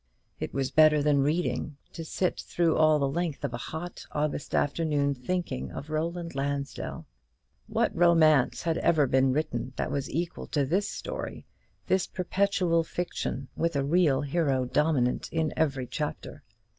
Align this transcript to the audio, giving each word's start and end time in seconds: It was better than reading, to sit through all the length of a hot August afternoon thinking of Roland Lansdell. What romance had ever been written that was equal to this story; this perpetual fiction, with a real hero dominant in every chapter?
It 0.39 0.51
was 0.51 0.71
better 0.71 1.03
than 1.03 1.21
reading, 1.21 1.77
to 1.93 2.03
sit 2.03 2.39
through 2.39 2.75
all 2.75 2.97
the 2.97 3.07
length 3.07 3.43
of 3.45 3.53
a 3.53 3.57
hot 3.69 4.07
August 4.11 4.55
afternoon 4.55 5.13
thinking 5.13 5.71
of 5.71 5.91
Roland 5.91 6.33
Lansdell. 6.33 7.05
What 7.67 7.95
romance 7.95 8.63
had 8.63 8.79
ever 8.79 9.05
been 9.05 9.31
written 9.31 9.73
that 9.75 9.91
was 9.91 10.09
equal 10.09 10.47
to 10.47 10.65
this 10.65 10.89
story; 10.89 11.45
this 11.85 12.07
perpetual 12.07 12.83
fiction, 12.83 13.49
with 13.55 13.75
a 13.75 13.83
real 13.85 14.21
hero 14.21 14.65
dominant 14.65 15.29
in 15.31 15.53
every 15.55 15.85
chapter? 15.85 16.41